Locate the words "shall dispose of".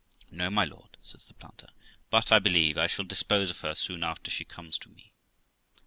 2.87-3.61